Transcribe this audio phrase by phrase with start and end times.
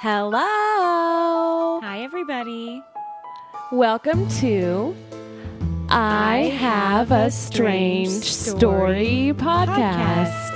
[0.00, 1.80] Hello.
[1.82, 2.84] Hi, everybody.
[3.72, 4.94] Welcome to
[5.88, 10.54] I Have a Strange Story podcast.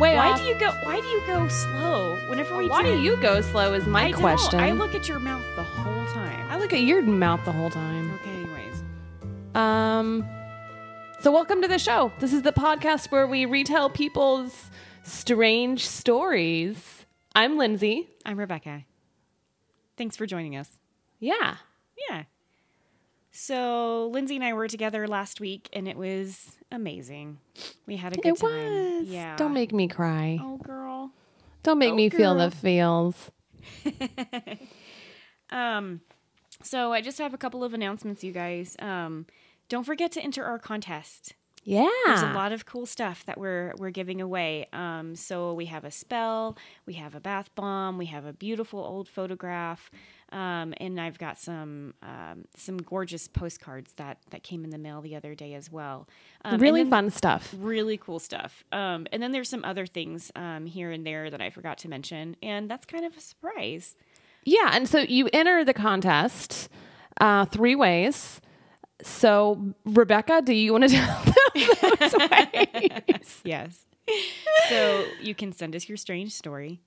[0.00, 0.38] Way Why off.
[0.40, 0.72] do you go?
[0.82, 2.68] Why do you go slow whenever we?
[2.68, 3.72] Why do you go slow?
[3.72, 4.58] Is my I question.
[4.58, 6.50] I look at your mouth the whole time.
[6.50, 8.10] I look at your mouth the whole time.
[8.14, 8.30] Okay.
[8.30, 8.82] Anyways,
[9.54, 10.28] Um,
[11.20, 12.10] so welcome to the show.
[12.18, 14.70] This is the podcast where we retell people's
[15.04, 17.03] strange stories.
[17.34, 18.08] I'm Lindsay.
[18.24, 18.84] I'm Rebecca.
[19.96, 20.68] Thanks for joining us.
[21.18, 21.56] Yeah.
[22.08, 22.24] Yeah.
[23.32, 27.38] So Lindsay and I were together last week, and it was amazing.
[27.86, 28.72] We had a good it time.
[29.00, 29.08] was.
[29.08, 29.36] Yeah.
[29.36, 30.38] Don't make me cry.
[30.40, 31.10] Oh, girl.
[31.64, 33.30] Don't make Oh, me feel the feels.
[35.50, 36.00] Um,
[36.62, 38.74] so I just have a couple of announcements, you guys.
[38.80, 39.26] Um,
[39.68, 41.34] don't forget to enter our contest.
[41.64, 41.88] Yeah.
[42.06, 44.68] There's a lot of cool stuff that we're we're giving away.
[44.72, 48.80] Um, so we have a spell, we have a bath bomb, we have a beautiful
[48.80, 49.90] old photograph,
[50.30, 55.00] um, and I've got some um, some gorgeous postcards that that came in the mail
[55.00, 56.06] the other day as well.
[56.44, 57.54] Um, really fun stuff.
[57.58, 58.62] really cool stuff.
[58.70, 61.88] Um, and then there's some other things um, here and there that I forgot to
[61.88, 63.96] mention, and that's kind of a surprise.
[64.44, 66.68] Yeah, and so you enter the contest
[67.20, 68.42] uh, three ways.
[69.02, 71.33] So, Rebecca, do you want to tell
[72.00, 73.40] those ways?
[73.44, 73.84] Yes.
[74.68, 76.80] so you can send us your strange story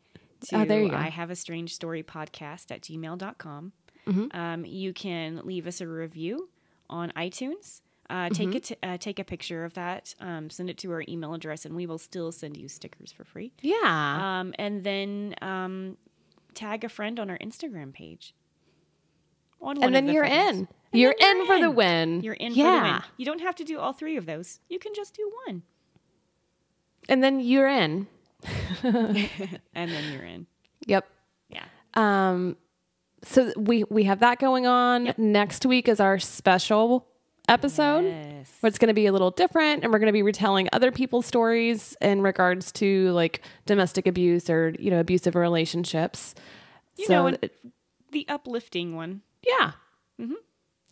[0.47, 0.95] to Oh, there you go.
[0.95, 3.71] I have a strange story podcast at gmail.com.
[4.07, 4.37] Mm-hmm.
[4.39, 6.49] Um, you can leave us a review
[6.89, 7.81] on iTunes.
[8.09, 8.55] Uh, take Mm-hmm.
[8.57, 11.75] it, uh, take a picture of that, um, send it to our email address, and
[11.75, 13.51] we will still send you stickers for free.
[13.61, 14.39] Yeah.
[14.39, 15.97] Um, and then um,
[16.53, 18.33] tag a friend on our Instagram page.
[19.59, 20.67] On and then the you're in.
[20.93, 22.21] You're in you're for the win.
[22.21, 22.63] You're in yeah.
[22.63, 23.01] for the win.
[23.17, 24.59] You don't have to do all three of those.
[24.69, 25.63] You can just do one,
[27.09, 28.07] And then you're in.
[28.83, 29.27] and
[29.73, 30.47] then you're in.
[30.85, 31.07] Yep.
[31.49, 31.63] Yeah.
[31.95, 32.55] Um,
[33.23, 35.13] so we we have that going on.
[35.17, 37.07] Next week is our special
[37.49, 38.03] episode.
[38.05, 38.51] Yes.
[38.59, 40.91] where it's going to be a little different and we're going to be retelling other
[40.91, 46.35] people's stories in regards to like domestic abuse or you know abusive relationships
[46.97, 47.55] You so know, it-
[48.11, 49.21] the uplifting one.
[49.47, 49.71] yeah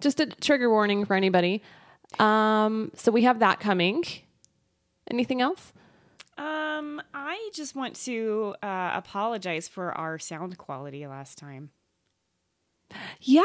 [0.02, 1.62] just a trigger warning for anybody
[2.20, 4.04] um so we have that coming
[5.10, 5.74] anything else
[6.38, 11.70] Um, I just want to uh, apologize for our sound quality last time.
[13.22, 13.42] yeah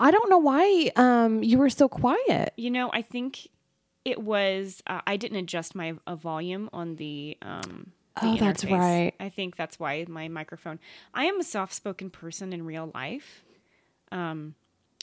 [0.00, 3.48] i don't know why um you were so quiet You know, I think
[4.04, 7.92] it was uh, I didn't adjust my uh, volume on the um.
[8.20, 9.12] the Oh, that's right.
[9.18, 10.78] I think that's why my microphone.
[11.14, 13.44] I am a soft-spoken person in real life.
[14.12, 14.54] Um,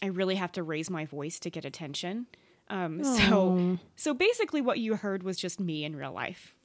[0.01, 2.28] I really have to raise my voice to get attention.
[2.69, 6.56] Um, so so basically, what you heard was just me in real life.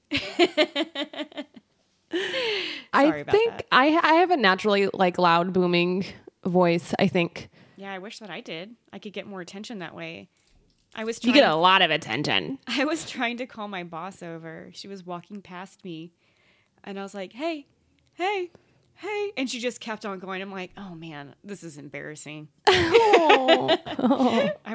[2.92, 3.66] i think that.
[3.72, 6.04] i i have a naturally like loud booming
[6.44, 8.76] voice i think Yeah, I wish that I did.
[8.92, 10.28] I could get more attention that way.
[10.94, 14.22] I was you get a lot of attention I was trying to call my boss
[14.22, 14.70] over.
[14.72, 16.12] She was walking past me,
[16.84, 17.66] and I was like, "Hey,
[18.14, 18.50] hey,
[18.96, 20.40] hey," and she just kept on going.
[20.42, 23.68] I'm like, "Oh man, this is embarrassing." I'm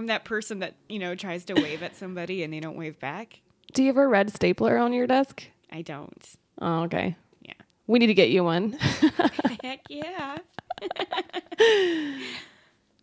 [0.08, 3.42] that person that you know tries to wave at somebody and they don't wave back.
[3.74, 6.24] do you have a red stapler on your desk I don't.
[6.62, 7.54] oh okay Yeah.
[7.88, 8.74] we need to get you one
[9.64, 10.38] Heck yeah.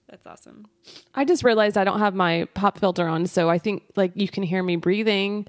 [0.09, 0.67] That's awesome.
[1.15, 4.27] I just realized I don't have my pop filter on, so I think like you
[4.29, 5.47] can hear me breathing.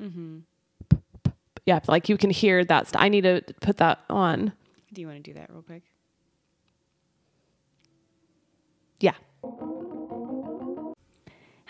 [0.00, 0.38] Mm-hmm.
[1.66, 2.88] Yeah, like you can hear that.
[2.88, 4.52] St- I need to put that on.
[4.92, 5.84] Do you want to do that real quick?
[8.98, 9.14] Yeah.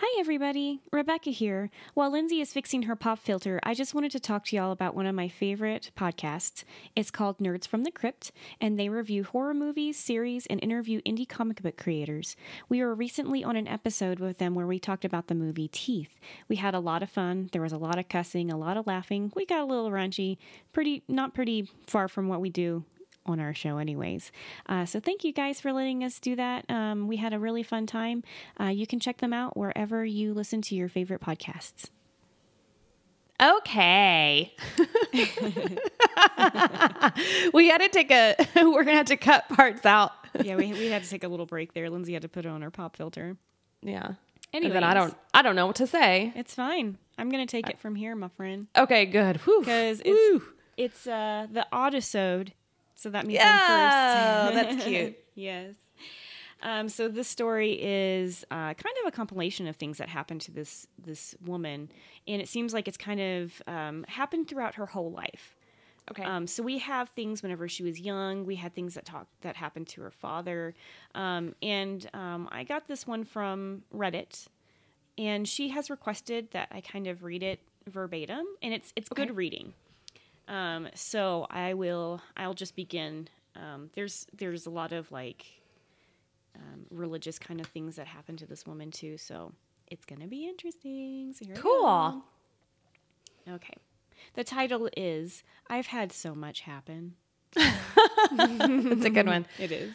[0.02, 0.80] Hi, everybody.
[0.90, 1.70] Rebecca here.
[1.92, 4.94] While Lindsay is fixing her pop filter, I just wanted to talk to y'all about
[4.94, 6.64] one of my favorite podcasts.
[6.96, 11.28] It's called Nerds from the Crypt, and they review horror movies, series, and interview indie
[11.28, 12.34] comic book creators.
[12.70, 16.18] We were recently on an episode with them where we talked about the movie Teeth.
[16.48, 17.50] We had a lot of fun.
[17.52, 19.30] There was a lot of cussing, a lot of laughing.
[19.36, 20.38] We got a little raunchy.
[20.72, 22.84] Pretty, not pretty far from what we do
[23.30, 24.30] on our show, anyways.
[24.68, 26.64] Uh, so thank you guys for letting us do that.
[26.68, 28.22] Um, we had a really fun time.
[28.60, 31.88] Uh, you can check them out wherever you listen to your favorite podcasts.
[33.42, 34.52] Okay.
[37.54, 38.34] we had to take a.
[38.56, 40.12] We're gonna have to cut parts out.
[40.42, 41.88] yeah, we, we had to take a little break there.
[41.88, 43.36] Lindsay had to put on her pop filter.
[43.82, 44.12] Yeah.
[44.52, 45.16] Anyway, then I don't.
[45.32, 46.32] I don't know what to say.
[46.34, 46.98] It's fine.
[47.16, 49.06] I'm gonna take it from here, my friend, Okay.
[49.06, 49.40] Good.
[49.44, 50.44] Because it's
[50.76, 52.52] it's uh, the autosode.
[53.00, 54.54] So that means Yeah, I'm first.
[54.54, 55.18] that's cute.
[55.34, 55.74] yes.
[56.62, 60.50] Um, so this story is uh, kind of a compilation of things that happened to
[60.52, 61.90] this this woman,
[62.28, 65.56] and it seems like it's kind of um, happened throughout her whole life.
[66.10, 66.24] Okay.
[66.24, 68.44] Um, so we have things whenever she was young.
[68.44, 70.74] We had things that talk that happened to her father,
[71.14, 74.46] um, and um, I got this one from Reddit,
[75.16, 79.24] and she has requested that I kind of read it verbatim, and it's it's Okay.
[79.24, 79.72] good reading.
[80.50, 83.28] Um, so I will I'll just begin.
[83.56, 85.46] Um, there's there's a lot of like
[86.56, 89.52] um, religious kind of things that happen to this woman too, so
[89.86, 91.32] it's gonna be interesting.
[91.32, 92.24] So Cool.
[93.48, 93.74] Okay.
[94.34, 97.14] The title is I've Had So Much Happen.
[97.54, 99.46] That's a good one.
[99.58, 99.92] It is.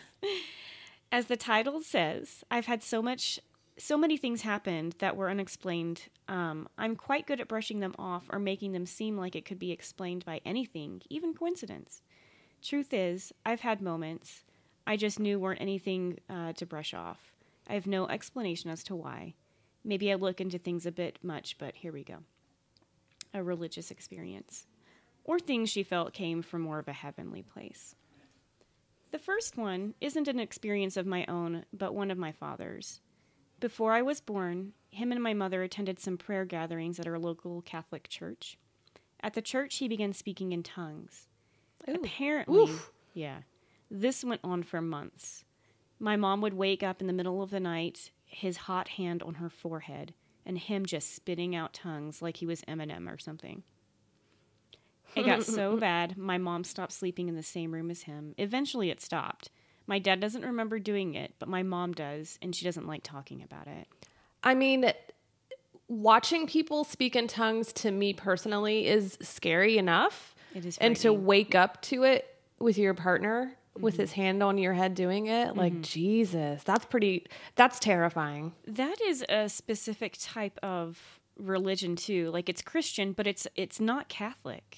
[1.12, 3.40] As the title says, I've had so much
[3.78, 6.04] so many things happened that were unexplained.
[6.28, 9.60] Um, I'm quite good at brushing them off or making them seem like it could
[9.60, 12.02] be explained by anything, even coincidence.
[12.62, 14.44] Truth is, I've had moments
[14.88, 17.34] I just knew weren't anything uh, to brush off.
[17.68, 19.34] I have no explanation as to why.
[19.84, 22.18] Maybe I look into things a bit much, but here we go.
[23.34, 24.68] A religious experience,
[25.24, 27.96] or things she felt came from more of a heavenly place.
[29.12, 33.02] The first one isn't an experience of my own, but one of my father's.
[33.60, 37.62] Before I was born, him and my mother attended some prayer gatherings at our local
[37.62, 38.58] Catholic church.
[39.22, 41.28] At the church, he began speaking in tongues.
[41.88, 42.92] Apparently, Oof.
[43.14, 43.40] yeah,
[43.90, 45.46] this went on for months.
[46.00, 49.36] My mom would wake up in the middle of the night, his hot hand on
[49.36, 50.14] her forehead,
[50.46, 53.64] and him just spitting out tongues like he was Eminem or something.
[55.16, 58.36] It got so bad, my mom stopped sleeping in the same room as him.
[58.38, 59.50] Eventually, it stopped.
[59.88, 63.44] My dad doesn't remember doing it, but my mom does, and she doesn't like talking
[63.44, 63.88] about it.
[64.44, 64.92] I mean,
[65.88, 70.36] watching people speak in tongues to me personally is scary enough.
[70.54, 72.26] It is And to wake up to it
[72.60, 74.02] with your partner with Mm-hmm.
[74.04, 78.54] his hand on your head doing it, like Jesus, that's pretty that's terrifying.
[78.66, 82.32] That is a specific type of religion too.
[82.32, 84.78] Like it's Christian, but it's it's not Catholic.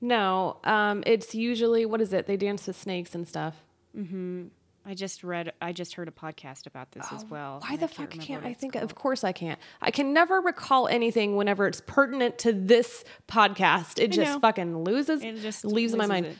[0.00, 2.26] No, um it's usually what is it?
[2.26, 3.62] They dance with snakes and stuff.
[3.96, 4.44] Mm-hmm.
[4.84, 7.60] I just read I just heard a podcast about this as oh, well.
[7.62, 8.72] Oh, Why the I fuck remember can't I think?
[8.72, 8.82] called.
[8.84, 9.60] Of course I can't.
[9.80, 14.00] I can never recall anything whenever it's pertinent to this podcast.
[14.00, 14.40] It just know.
[14.40, 16.26] fucking loses, It just leaves my mind.
[16.26, 16.36] it.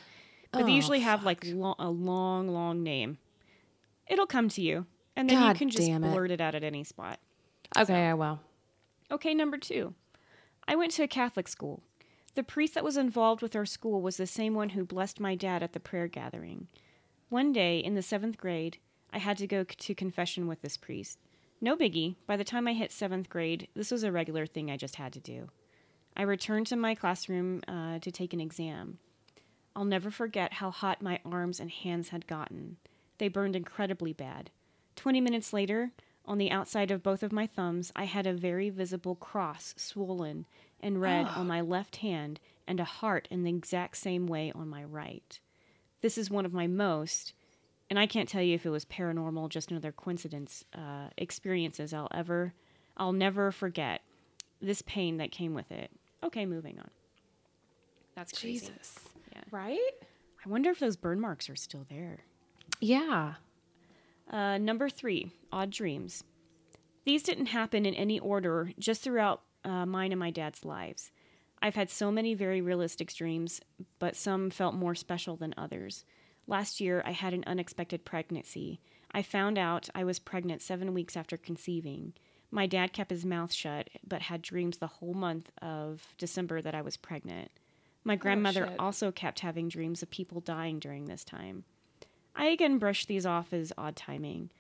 [0.51, 3.19] But they Oh, usually have like lo- a long, long name.
[4.09, 6.01] It'll come to you, and then you can just it.
[6.01, 7.21] blurt it out at any spot.
[7.79, 8.41] Okay, I will.
[9.11, 9.95] Okay, number two.
[10.67, 11.83] I went to a Catholic school.
[12.35, 15.35] The priest that was involved with our school was the same one who blessed my
[15.35, 16.67] dad at the prayer gathering.
[17.33, 18.77] One day in the seventh grade,
[19.11, 21.19] I had to go to confession with this priest.
[21.63, 22.17] No biggie.
[22.27, 25.15] By the time I hit seventh grade, this was a regular thing I just had
[25.15, 25.49] to do.
[26.15, 28.99] I returned to my classroom uh, to take an exam.
[29.75, 32.77] I'll never forget how hot my arms and hands had gotten.
[33.17, 34.51] They burned incredibly bad.
[34.95, 35.93] Twenty minutes later,
[36.27, 40.45] on the outside of both of my thumbs, I had a very visible cross swollen
[40.81, 44.69] and red on my left hand and a heart in the exact same way on
[44.69, 45.41] my right.
[46.03, 47.33] This is one of my most,
[47.89, 52.09] and I can't tell you if it was paranormal, just another coincidence, uh, experiences I'll
[52.13, 52.53] ever,
[52.97, 54.03] I'll never forget.
[54.61, 55.91] This pain that came with it.
[56.23, 56.91] Okay, moving on.
[58.15, 58.67] That's crazy.
[58.67, 58.99] Jesus.
[59.33, 59.43] Yeah.
[59.51, 59.79] Right?
[60.45, 62.21] I wonder if those burn marks are still there.
[62.81, 63.35] Yeah.
[64.31, 66.25] Uh, number three, odd dreams.
[67.05, 71.11] These didn't happen in any order, just throughout uh, mine and my dad's lives.
[71.63, 73.61] I've had so many very realistic dreams,
[74.01, 76.05] but some felt more special than others.
[76.49, 78.81] Last year, I had an unexpected pregnancy.
[79.13, 82.15] I found out I was pregnant seven weeks after conceiving.
[82.51, 86.75] My dad kept his mouth shut, but had dreams the whole month of December that
[86.75, 87.53] I was pregnant.
[88.03, 88.81] My oh, grandmother shit.
[88.81, 91.63] also kept having dreams of people dying during this time.
[92.35, 94.51] I again brushed these off as odd timing.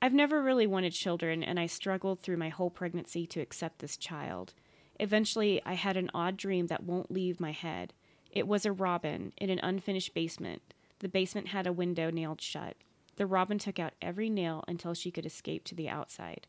[0.00, 3.96] I've never really wanted children, and I struggled through my whole pregnancy to accept this
[3.96, 4.54] child.
[5.00, 7.92] Eventually, I had an odd dream that won't leave my head.
[8.30, 10.62] It was a robin in an unfinished basement.
[10.98, 12.76] The basement had a window nailed shut.
[13.16, 16.46] The robin took out every nail until she could escape to the outside.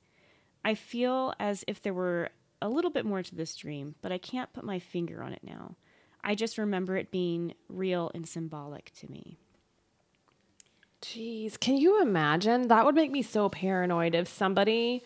[0.64, 2.30] I feel as if there were
[2.62, 5.44] a little bit more to this dream, but I can't put my finger on it
[5.44, 5.76] now.
[6.24, 9.38] I just remember it being real and symbolic to me.
[11.02, 12.68] Jeez, can you imagine?
[12.68, 15.04] That would make me so paranoid if somebody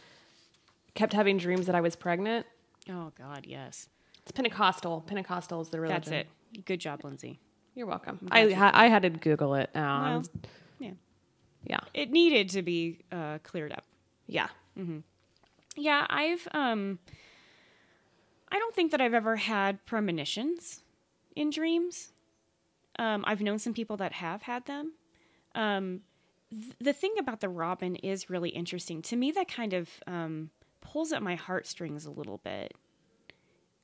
[0.95, 2.47] kept having dreams that I was pregnant.
[2.89, 3.87] Oh, God, yes.
[4.21, 5.01] It's Pentecostal.
[5.01, 6.01] Pentecostal is the religion.
[6.01, 6.65] That's it.
[6.65, 7.39] Good job, Lindsay.
[7.75, 8.19] You're welcome.
[8.31, 9.69] I you I had to Google it.
[9.75, 10.23] Um, Well,
[10.79, 10.91] yeah.
[11.65, 13.83] yeah, It needed to be uh, cleared up.
[14.27, 14.47] yeah.
[15.75, 16.99] Yeah, I've um
[18.51, 20.83] I don't think that I've ever had premonitions
[21.35, 22.11] in dreams.
[22.99, 24.93] Um, I've known some people that have had them.
[25.55, 26.01] Um,
[26.51, 29.01] th- the thing about the robin is really interesting.
[29.03, 30.51] To me, that kind of um,
[30.93, 32.75] pulls at my heartstrings a little bit.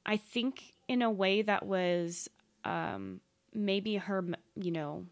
[0.05, 2.29] I think in a way that was
[2.63, 3.19] um,
[3.51, 4.23] maybe her,
[4.55, 5.07] you know,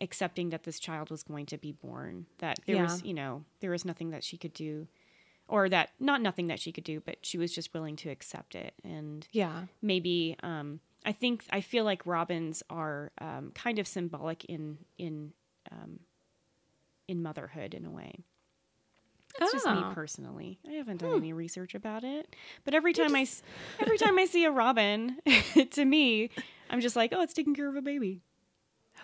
[0.00, 3.72] accepting that this child was going to be born, that there was, you know, there
[3.72, 4.86] was nothing that she could do,
[5.48, 8.54] or that not nothing that she could do, but she was just willing to accept
[8.54, 8.72] it.
[8.84, 9.64] And Yeah.
[9.82, 15.32] maybe, um, I think, I feel like robins are um, kind of symbolic in, in,
[15.72, 16.00] um,
[17.08, 18.24] in motherhood in a way.
[19.38, 19.92] That's just me Oh.
[19.94, 20.58] personally.
[20.68, 21.16] I haven't done hmm.
[21.16, 22.34] any research about it,
[22.64, 23.42] but every time I s
[23.78, 25.18] I every time I see a robin,
[25.70, 26.30] to me,
[26.68, 28.22] I'm just like, oh, it's taking care of a baby.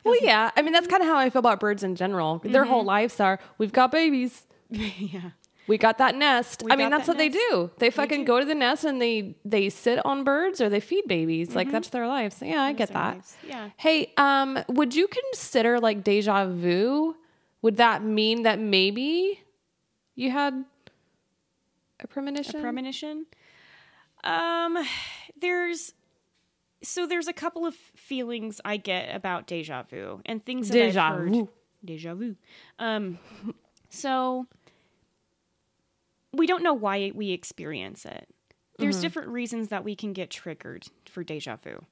[0.05, 0.51] Well, yeah.
[0.57, 2.41] I mean, that's kind of how I feel about birds in general.
[2.45, 2.89] Their whole mm-hmm.
[2.89, 4.47] lives are we've got babies.
[4.69, 5.31] yeah,
[5.69, 6.63] We got that nest.
[6.65, 7.71] We I mean, that's that what they do.
[7.79, 11.07] They fucking go to the nest and they they sit on birds or they feed
[11.07, 11.55] babies.
[11.55, 11.73] Like mm-hmm.
[11.73, 12.43] that's their lives.
[12.43, 13.15] Yeah, I get that.
[13.15, 13.37] lives.
[13.47, 13.71] Yeah.
[13.77, 17.17] Hey, um, would you consider like deja vu?
[17.63, 19.41] Would that mean that maybe
[20.17, 20.65] you had
[22.01, 22.57] a premonition?
[22.57, 23.27] A premonition.
[24.25, 24.77] Um,
[25.41, 25.95] there's
[26.83, 31.03] so there's a couple of feelings I get about deja vu and things that Deja
[31.03, 31.31] I've heard.
[31.31, 31.49] vu.
[31.85, 32.37] Deja vu.
[32.79, 33.19] Um,
[33.89, 34.47] so
[36.33, 38.29] we don't know why we experience it.
[38.79, 41.83] There's different reasons that we can get triggered for deja vu.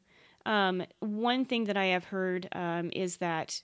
[0.44, 3.62] Um, one thing that I have heard um, is that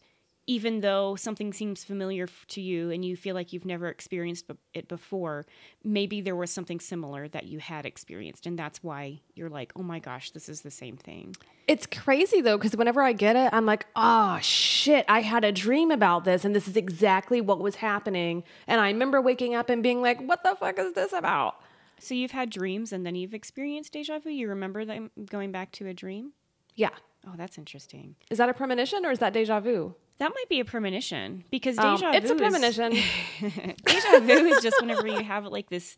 [0.50, 4.88] even though something seems familiar to you and you feel like you've never experienced it
[4.88, 5.46] before,
[5.84, 9.84] maybe there was something similar that you had experienced, and that's why you're like, "Oh
[9.84, 11.36] my gosh, this is the same thing."
[11.68, 15.52] It's crazy though, because whenever I get it, I'm like, oh shit, I had a
[15.52, 18.42] dream about this, and this is exactly what was happening.
[18.66, 21.60] And I remember waking up and being like, what the fuck is this about?
[22.00, 24.30] So you've had dreams, and then you've experienced deja vu.
[24.30, 26.32] You remember them going back to a dream?
[26.74, 26.96] Yeah.
[27.24, 28.16] Oh, that's interesting.
[28.32, 29.94] Is that a premonition or is that deja vu?
[30.20, 32.92] That might be a premonition because Um, deja vu it's a is- premonition.
[33.84, 35.96] deja vu is just whenever you have like this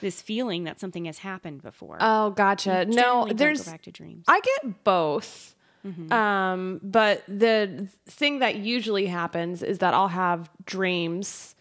[0.00, 1.96] this feeling that something has happened before.
[2.00, 2.84] oh, gotcha.
[2.84, 4.24] No, there's back to dreams.
[4.28, 5.54] I get both.
[6.10, 11.54] Um, but the thing that usually happens is that I'll have dreams.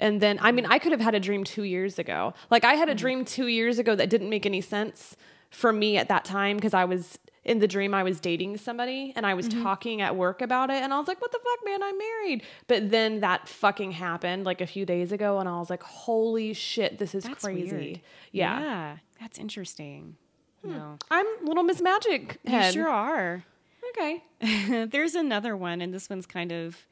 [0.00, 2.34] And then, I mean, I could have had a dream two years ago.
[2.50, 5.16] Like, I had a dream two years ago that didn't make any sense
[5.50, 9.14] for me at that time because I was in the dream, I was dating somebody
[9.16, 9.62] and I was mm-hmm.
[9.62, 10.82] talking at work about it.
[10.82, 11.82] And I was like, what the fuck, man?
[11.82, 12.42] I'm married.
[12.66, 15.38] But then that fucking happened like a few days ago.
[15.38, 17.74] And I was like, holy shit, this is That's crazy.
[17.74, 18.00] weird.
[18.32, 18.98] Yeah.
[19.18, 20.16] that's interesting.
[20.62, 20.72] Hmm.
[20.72, 23.44] No, I'm little Miss Magic you sure are.
[23.90, 24.24] Okay.
[24.86, 26.86] There's another one, and this one's kind of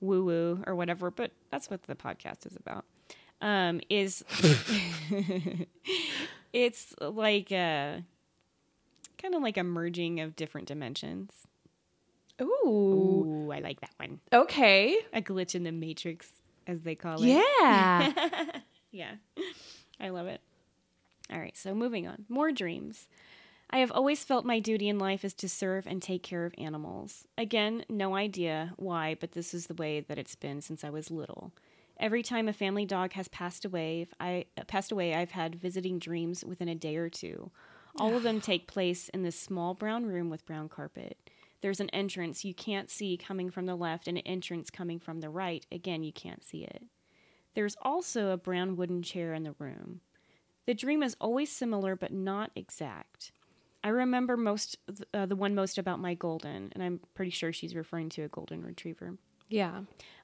[0.00, 2.84] woo woo or whatever, but that's what the podcast is about.
[3.40, 4.24] Um, is
[6.52, 8.02] it's like a
[9.20, 11.32] kind of like a merging of different dimensions.
[12.40, 12.46] Ooh.
[12.66, 14.20] Ooh, I like that one.
[14.32, 14.96] Okay.
[15.12, 16.28] A glitch in the matrix,
[16.66, 17.28] as they call it.
[17.28, 18.12] Yeah.
[18.92, 19.12] Yeah.
[20.00, 20.40] I love it.
[21.32, 22.24] All right, so moving on.
[22.28, 23.06] More dreams.
[23.70, 26.54] I have always felt my duty in life is to serve and take care of
[26.58, 27.24] animals.
[27.38, 31.08] Again, no idea why, but this is the way that it's been since I was
[31.10, 31.52] little.
[32.00, 35.54] Every time a family dog has passed away, if I uh, passed away, I've had
[35.54, 37.52] visiting dreams within a day or two.
[38.00, 41.18] All of them take place in this small brown room with brown carpet.
[41.60, 45.20] There's an entrance you can't see coming from the left and an entrance coming from
[45.20, 45.66] the right.
[45.70, 46.82] Again, you can't see it.
[47.54, 50.00] There's also a brown wooden chair in the room.
[50.66, 53.32] The dream is always similar but not exact.
[53.82, 54.76] I remember most
[55.12, 58.28] uh, the one most about my golden, and I'm pretty sure she's referring to a
[58.28, 59.16] golden retriever.
[59.48, 59.82] yeah.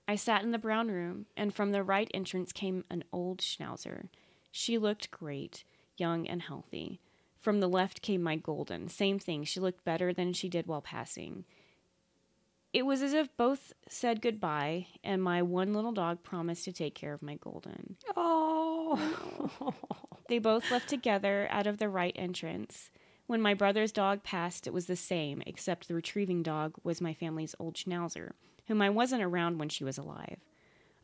[0.09, 4.09] I sat in the brown room, and from the right entrance came an old schnauzer.
[4.53, 5.65] She looked great,
[5.97, 7.01] young and healthy.
[7.47, 8.89] From the left came my golden.
[8.89, 9.45] Same thing.
[9.45, 11.45] She looked better than she did while passing.
[12.73, 16.97] It was as if both said goodbye, and my one little dog promised to take
[16.97, 17.99] care of my golden.
[18.17, 19.73] Oh.
[20.29, 22.91] They both left together out of the right entrance.
[23.29, 27.15] When my brother's dog passed, it was the same, except the retrieving dog was my
[27.15, 28.33] family's old schnauzer,
[28.67, 30.41] whom I wasn't around when she was alive.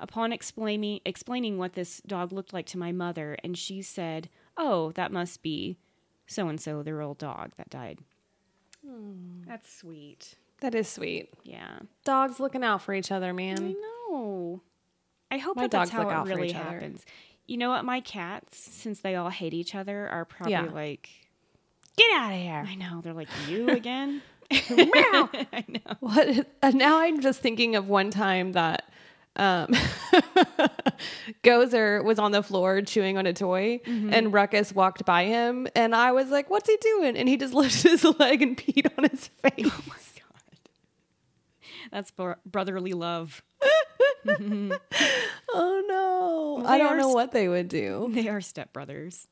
[0.01, 4.91] Upon explaining explaining what this dog looked like to my mother, and she said, "Oh,
[4.97, 5.79] that must be
[6.27, 7.99] so and so, their old dog that died."
[8.87, 9.43] Hmm.
[9.47, 10.37] That's sweet.
[10.61, 11.31] that is sweet.
[11.45, 13.59] Yeah, Dogs looking out for each other, man.
[13.59, 13.77] I man.
[14.11, 14.61] know.
[15.31, 16.71] I hope My that that's dogs how look it for really each other.
[16.75, 17.05] happens.
[17.47, 17.85] You know what?
[17.85, 20.63] My cats, since they all hate each other, are probably Yeah.
[20.65, 21.09] like,
[21.97, 22.65] Get out of here.
[22.67, 23.01] I know.
[23.03, 24.23] They're like, you again?
[24.51, 25.97] I know.
[26.01, 26.47] What?
[26.63, 28.89] And now I'm just thinking of one time that
[29.37, 29.69] um,
[31.43, 34.13] Gozer was on the floor chewing on a toy, mm-hmm.
[34.13, 37.55] and Ruckus walked by him, and I was like, "What's he doing?" And he just
[37.55, 39.71] lifted his leg and peed on his face.
[39.73, 40.59] Oh my god,
[41.91, 43.43] that's bro- brotherly love.
[44.27, 44.73] Mm-hmm.
[45.53, 46.63] oh no!
[46.63, 48.11] They I don't know sp- what they would do.
[48.13, 49.27] They are stepbrothers.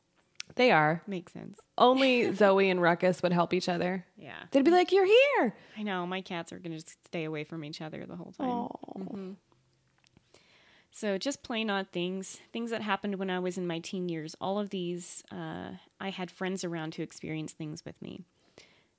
[0.57, 1.03] They are.
[1.07, 1.61] Makes sense.
[1.79, 4.05] Only Zoe and Ruckus would help each other.
[4.17, 4.35] Yeah.
[4.51, 6.07] They'd be like, "You're here." I know.
[6.07, 8.49] My cats are going to stay away from each other the whole time.
[8.49, 9.37] Oh.
[11.01, 14.37] So, just plain odd things, things that happened when I was in my teen years.
[14.39, 18.21] All of these, uh, I had friends around to experience things with me.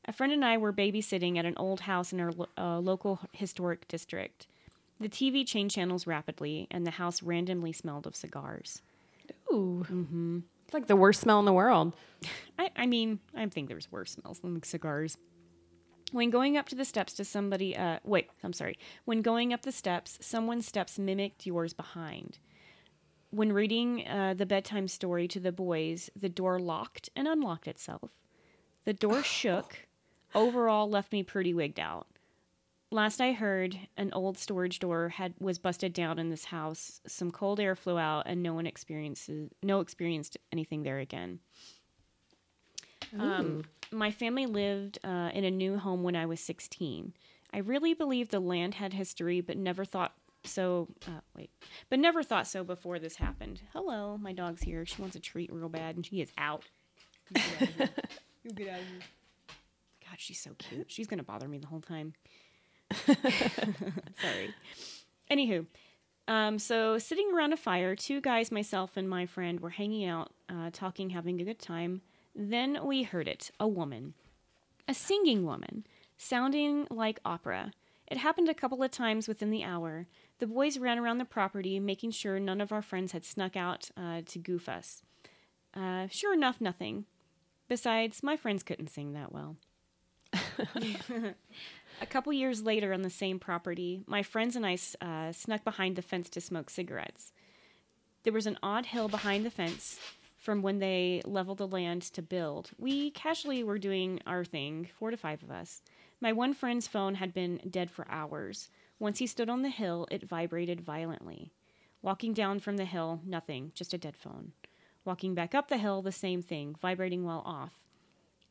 [0.05, 3.19] A friend and I were babysitting at an old house in our lo- uh, local
[3.33, 4.47] historic district.
[4.99, 8.81] The TV changed channels rapidly, and the house randomly smelled of cigars.
[9.53, 9.85] Ooh.
[9.87, 10.39] Mm-hmm.
[10.65, 11.93] It's like the worst smell in the world.
[12.57, 15.17] I, I mean, I think there's worse smells than cigars.
[16.11, 18.77] When going up to the steps to somebody, uh, wait, I'm sorry.
[19.05, 22.37] When going up the steps, someone's steps mimicked yours behind.
[23.29, 28.11] When reading uh, the bedtime story to the boys, the door locked and unlocked itself.
[28.83, 29.87] The door shook.
[30.35, 32.07] Overall, left me pretty wigged out.
[32.93, 36.99] Last I heard, an old storage door had was busted down in this house.
[37.07, 41.39] Some cold air flew out, and no one experiences no experienced anything there again.
[43.17, 47.13] Um, my family lived uh, in a new home when I was 16.
[47.53, 50.13] I really believed the land had history, but never thought
[50.45, 50.87] so.
[51.05, 51.49] Uh, wait,
[51.89, 53.61] but never thought so before this happened.
[53.73, 54.85] Hello, my dog's here.
[54.85, 56.63] She wants a treat real bad, and she is out.
[57.29, 57.89] You get out of here.
[58.43, 58.99] You get out of here.
[60.09, 60.91] God, she's so cute.
[60.91, 62.13] She's gonna bother me the whole time.
[63.05, 64.53] Sorry.
[65.29, 65.65] Anywho,
[66.27, 70.31] um, so sitting around a fire, two guys, myself and my friend, were hanging out,
[70.49, 72.01] uh, talking, having a good time.
[72.35, 74.13] Then we heard it a woman,
[74.87, 75.85] a singing woman,
[76.17, 77.71] sounding like opera.
[78.07, 80.07] It happened a couple of times within the hour.
[80.39, 83.89] The boys ran around the property, making sure none of our friends had snuck out
[83.95, 85.01] uh, to goof us.
[85.73, 87.05] Uh, sure enough, nothing.
[87.67, 89.55] Besides, my friends couldn't sing that well.
[92.01, 95.95] a couple years later on the same property, my friends and I uh, snuck behind
[95.95, 97.31] the fence to smoke cigarettes.
[98.23, 99.99] There was an odd hill behind the fence
[100.41, 102.71] from when they leveled the land to build.
[102.79, 105.83] We casually were doing our thing, four to five of us.
[106.19, 108.69] My one friend's phone had been dead for hours.
[108.97, 111.53] Once he stood on the hill, it vibrated violently.
[112.01, 114.53] Walking down from the hill, nothing, just a dead phone.
[115.05, 117.73] Walking back up the hill, the same thing, vibrating while off.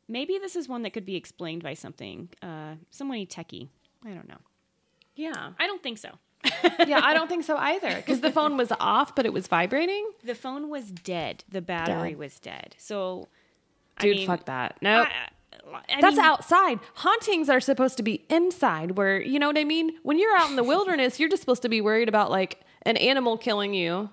[0.06, 3.68] Maybe this is one that could be explained by something, uh, somebody techie.
[4.04, 4.40] I don't know.
[5.16, 5.50] Yeah.
[5.58, 6.10] I don't think so.
[6.86, 7.94] Yeah, I don't think so either.
[7.96, 10.10] Because the phone was off, but it was vibrating.
[10.24, 11.44] The phone was dead.
[11.48, 12.18] The battery Dead.
[12.18, 12.74] was dead.
[12.78, 13.28] So,
[13.98, 14.76] Dude, I mean, fuck that.
[14.80, 15.06] No.
[15.72, 16.80] I That's mean, outside.
[16.94, 19.92] Hauntings are supposed to be inside, where, you know what I mean?
[20.02, 22.96] When you're out in the wilderness, you're just supposed to be worried about like an
[22.96, 24.10] animal killing you.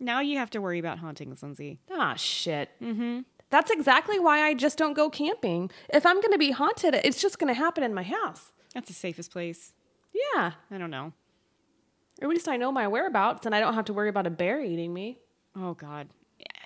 [0.00, 1.78] Now you have to worry about hauntings, Lindsay.
[1.90, 2.70] Ah, shit.
[2.82, 3.20] Mm-hmm.
[3.50, 5.70] That's exactly why I just don't go camping.
[5.92, 8.52] If I'm going to be haunted, it's just going to happen in my house.
[8.74, 9.72] That's the safest place.
[10.34, 10.52] Yeah.
[10.70, 11.12] I don't know.
[12.20, 14.30] Or at least I know my whereabouts and I don't have to worry about a
[14.30, 15.18] bear eating me.
[15.54, 16.08] Oh God.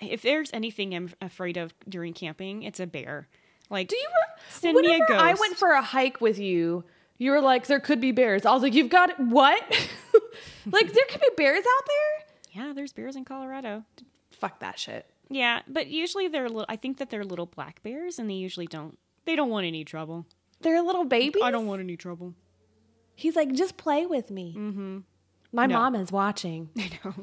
[0.00, 3.28] If there's anything I'm afraid of during camping, it's a bear.
[3.68, 6.84] Like, Do you re- Send me a Whenever I went for a hike with you,
[7.18, 8.44] you were like, there could be bears.
[8.44, 9.62] I was like, you've got what?
[10.70, 12.26] like, there could be bears out there?
[12.64, 13.84] Yeah, there's bears in Colorado.
[14.30, 15.06] Fuck that shit.
[15.28, 16.66] Yeah, but usually they're little.
[16.68, 18.98] I think that they're little black bears, and they usually don't.
[19.26, 20.26] They don't want any trouble.
[20.60, 21.42] They're little babies.
[21.44, 22.34] I don't want any trouble.
[23.14, 24.54] He's like, just play with me.
[24.58, 24.98] Mm-hmm.
[25.52, 25.78] My No.
[25.78, 26.70] mom is watching.
[26.78, 27.14] I know.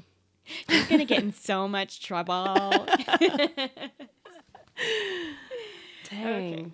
[0.69, 2.87] You're gonna get in so much trouble.
[6.09, 6.73] Dang.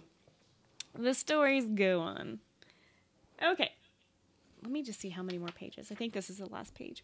[0.97, 2.39] the stories go on.
[3.43, 3.71] Okay.
[4.61, 5.91] Let me just see how many more pages.
[5.91, 7.03] I think this is the last page.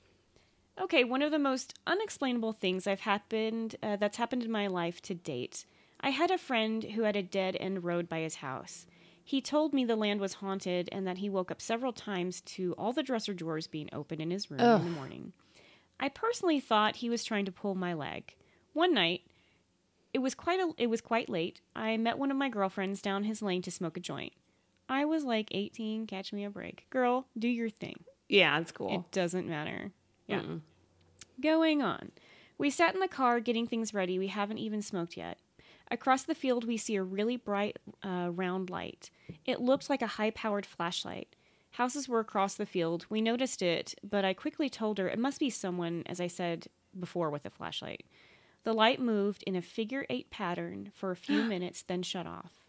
[0.79, 5.01] Okay, one of the most unexplainable things I've happened uh, that's happened in my life
[5.03, 5.65] to date.
[5.99, 8.85] I had a friend who had a dead end road by his house.
[9.29, 12.73] He told me the land was haunted and that he woke up several times to
[12.79, 15.33] all the dresser drawers being open in his room in the morning.
[15.99, 18.33] I personally thought he was trying to pull my leg.
[18.73, 19.21] One night,
[20.15, 21.61] it was quite a, it was quite late.
[21.75, 24.33] I met one of my girlfriends down his lane to smoke a joint.
[24.89, 26.87] I was like 18, catch me a break.
[26.89, 28.03] Girl, do your thing.
[28.29, 28.95] Yeah, that's cool.
[28.95, 29.91] It doesn't matter.
[30.25, 30.41] Yeah.
[31.39, 32.13] Going on.
[32.57, 34.17] We sat in the car getting things ready.
[34.17, 35.37] We haven't even smoked yet.
[35.91, 39.09] Across the field, we see a really bright, uh, round light.
[39.45, 41.35] It looked like a high powered flashlight.
[41.71, 43.05] Houses were across the field.
[43.09, 46.67] We noticed it, but I quickly told her it must be someone, as I said
[46.99, 48.05] before, with a flashlight.
[48.63, 52.65] The light moved in a figure eight pattern for a few minutes, then shut off.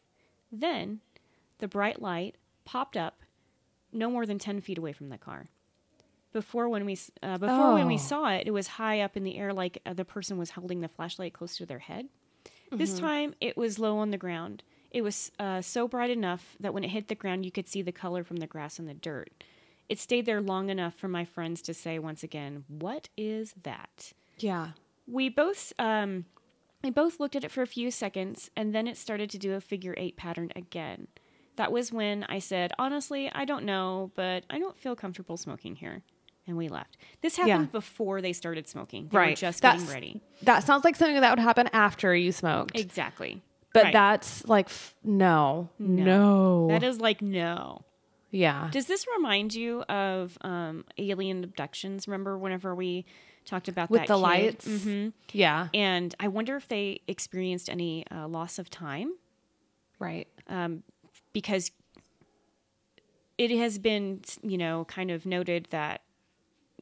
[0.53, 1.01] Then,
[1.59, 3.21] the bright light popped up
[3.93, 5.49] no more than 10 feet away from the car.
[6.33, 7.99] Before when we uh, before when we Oh.
[7.99, 10.81] saw it, it was high up in the air, like uh, the person was holding
[10.81, 12.09] the flashlight close to their head.
[12.73, 14.63] This time, it was low on the ground.
[14.91, 17.83] It was uh, so bright enough that when it hit the ground, you could see
[17.83, 19.45] the color from the grass and the dirt.
[19.89, 24.13] It stayed there long enough for my friends to say once again, "What is that?"
[24.39, 24.71] yeah.
[25.07, 26.25] we both um,
[26.83, 29.55] They both looked at it for a few seconds, and then it started to do
[29.55, 31.09] a figure eight pattern again.
[31.57, 35.77] That was when I said, Honestly, I don't know, but I don't feel comfortable smoking
[35.77, 36.03] here.
[36.47, 36.97] And we left.
[37.21, 37.71] This happened Yeah.
[37.73, 39.09] before they started smoking.
[39.09, 39.37] They were Right.
[39.37, 40.21] just That's- getting ready.
[40.43, 42.79] That sounds like something that would happen after you smoked.
[42.79, 43.43] Exactly.
[43.73, 43.93] but Right.
[43.93, 45.69] that's like, f- no.
[45.79, 46.67] No.
[46.69, 47.83] That is like, no.
[48.33, 48.69] yeah.
[48.73, 52.09] Does this remind you of um, alien abductions?
[52.09, 53.05] Remember whenever we
[53.45, 54.21] talked about With that the kid?
[54.21, 54.67] lights?
[54.67, 55.13] Mhm.
[55.33, 55.69] Yeah.
[55.73, 59.13] And I wonder if they experienced any uh, loss of time
[60.01, 60.27] Right.
[61.33, 61.71] because
[63.39, 66.03] it has been, you know, kind of noted that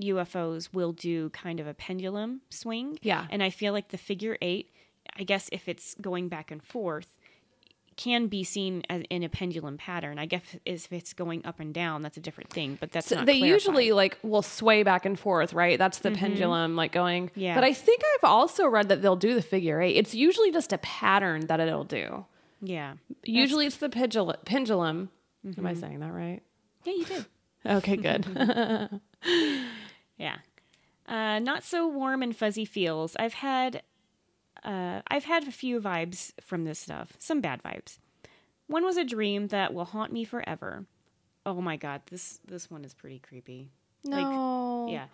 [0.01, 2.99] UFOs will do kind of a pendulum swing.
[3.03, 3.27] Yeah.
[3.31, 4.71] And I feel like the figure eight,
[5.19, 7.15] I guess if it's going back and forth,
[7.99, 10.21] can be seen as in a pendulum pattern.
[10.21, 12.79] I guess if it's going up and down, that's a different thing.
[12.81, 13.49] But that's So they clarified.
[13.49, 15.77] usually like will sway back and forth, right?
[15.79, 16.19] That's the mm-hmm.
[16.19, 17.33] pendulum like going.
[17.35, 17.57] Yeah.
[17.57, 19.97] But I think I've also read that they'll do the figure eight.
[19.97, 22.25] It's usually just a pattern that it'll do.
[22.63, 24.37] yeah, Usually it's the pendulum.
[24.45, 25.11] Pendulum.
[25.45, 25.81] Am I mm-hmm.
[25.81, 26.41] saying that right?
[26.85, 27.27] yeah, you did.
[27.67, 28.25] Okay, good.
[30.19, 30.37] Yeah.
[31.07, 33.17] Uh, not so warm and fuzzy feels.
[33.17, 33.83] I've had
[34.65, 37.13] uh, I've had a few vibes from this stuff.
[37.19, 37.99] Some bad vibes.
[38.67, 40.85] One was a dream that will haunt me forever.
[41.47, 43.71] Oh my god, this this one is pretty creepy.
[44.05, 44.89] no.
[44.91, 45.07] Yeah.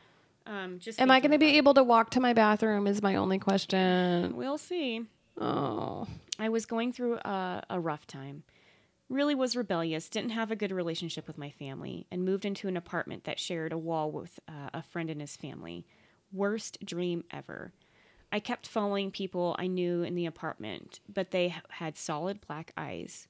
[0.46, 2.86] Um, just Am I going to be able to walk to my bathroom?
[2.86, 4.36] Is my only question.
[4.36, 5.02] We'll see.
[5.40, 6.06] Oh.
[6.38, 8.42] I was going through a, a rough time.
[9.14, 12.76] Really was rebellious, didn't have a good relationship with my family, and moved into an
[12.76, 15.86] apartment that shared a wall with uh, a friend and his family.
[16.32, 17.72] Worst dream ever.
[18.32, 23.28] I kept following people I knew in the apartment, but they had solid black eyes.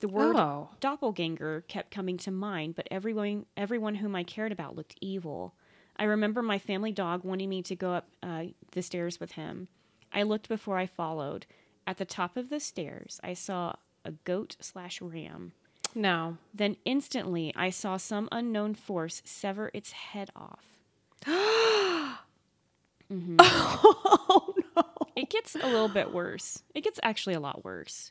[0.00, 0.68] The word Oh.
[0.80, 5.54] doppelganger kept coming to mind, but everyone everyone whom I cared about looked evil.
[5.96, 9.68] I remember my family dog wanting me to go up uh, the stairs with him.
[10.12, 11.46] I looked before I followed.
[11.86, 15.52] At the top of the stairs, I saw a goat slash ram.
[15.94, 16.38] No.
[16.52, 20.78] Then instantly, I saw some unknown force sever its head off.
[21.26, 23.36] mm-hmm.
[23.40, 24.82] Oh no.
[25.16, 26.62] It gets a little bit worse.
[26.74, 28.10] It gets actually a lot worse.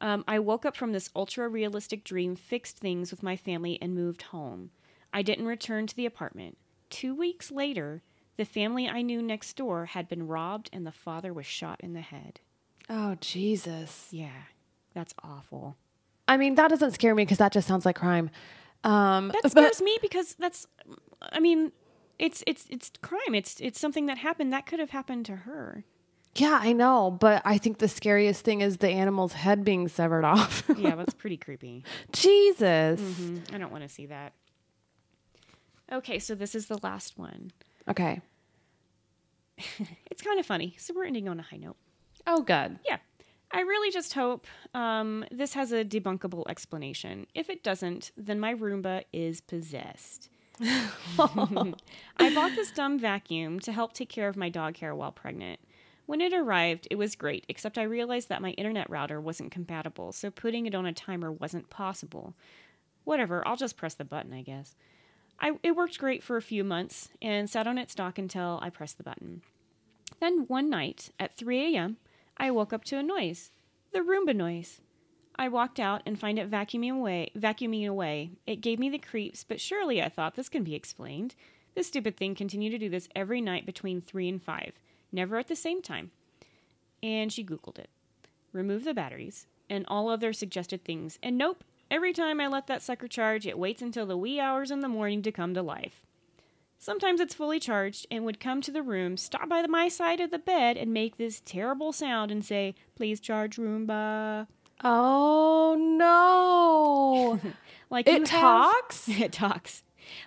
[0.00, 3.94] Um, I woke up from this ultra realistic dream, fixed things with my family, and
[3.94, 4.70] moved home.
[5.12, 6.58] I didn't return to the apartment.
[6.90, 8.02] Two weeks later,
[8.36, 11.94] the family I knew next door had been robbed and the father was shot in
[11.94, 12.40] the head.
[12.88, 14.08] Oh Jesus.
[14.10, 14.42] Yeah,
[14.96, 15.76] that's awful.
[16.26, 18.30] I mean, that doesn't scare me because that just sounds like crime.
[18.82, 20.66] Um, That but- scares me because that's,
[21.20, 21.70] I mean,
[22.18, 23.34] it's it's it's crime.
[23.34, 25.84] It's it's something that happened that could have happened to her.
[26.34, 30.24] Yeah, I know, but I think the scariest thing is the animal's head being severed
[30.34, 30.64] off.
[30.78, 31.84] Yeah, that's pretty creepy.
[32.12, 33.00] Jesus.
[33.00, 34.32] Mm, I don't want to see that.
[35.92, 37.50] Okay, so this is the last one.
[37.88, 38.20] Okay.
[40.10, 41.76] It's kind of funny, so we're ending on a high note.
[42.26, 42.78] Oh, good.
[42.86, 42.96] Yeah.
[43.56, 47.26] I really just hope um, this has a debunkable explanation.
[47.34, 50.28] If it doesn't, then my Roomba is possessed.
[50.60, 55.58] I bought this dumb vacuum to help take care of my dog hair while pregnant.
[56.04, 60.12] When it arrived, it was great, except I realized that my internet router wasn't compatible,
[60.12, 62.34] so putting it on a timer wasn't possible.
[63.04, 64.74] Whatever, I'll just press the button, I guess.
[65.40, 68.68] I, it worked great for a few months and sat on its dock until I
[68.68, 69.40] pressed the button.
[70.20, 71.96] Then one night at 3 a.m.,
[72.36, 73.50] I woke up to a noise
[73.92, 74.80] the Roomba noise.
[75.38, 77.30] I walked out and find it vacuuming away.
[77.36, 78.32] Vacuuming away.
[78.46, 81.34] It gave me the creeps, but surely I thought this can be explained.
[81.74, 84.72] This stupid thing continued to do this every night between 3 and 5,
[85.12, 86.10] never at the same time.
[87.02, 87.90] And she Googled it.
[88.52, 92.82] Remove the batteries and all other suggested things, and nope, every time I let that
[92.82, 96.05] sucker charge, it waits until the wee hours in the morning to come to life.
[96.78, 100.20] Sometimes it's fully charged and would come to the room, stop by the, my side
[100.20, 104.46] of the bed, and make this terrible sound and say, Please charge Roomba.
[104.84, 107.40] Oh, no.
[107.88, 108.40] Like It you have-
[108.72, 109.08] talks?
[109.08, 109.84] it talks.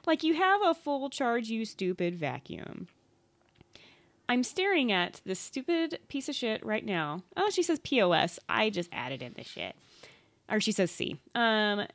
[0.07, 2.87] Like you have a full charge, you stupid vacuum.
[4.29, 7.23] I'm staring at this stupid piece of shit right now.
[7.35, 8.39] Oh, she says POS.
[8.47, 9.75] I just added in the shit.
[10.49, 11.17] Or she says C.
[11.35, 11.85] Um,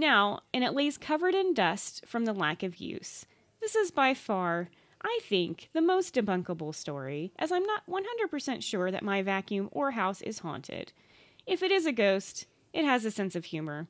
[0.00, 3.26] now, and it lays covered in dust from the lack of use.
[3.60, 4.68] This is by far,
[5.02, 9.92] I think, the most debunkable story, as I'm not 100% sure that my vacuum or
[9.92, 10.92] house is haunted.
[11.46, 13.86] If it is a ghost, it has a sense of humor.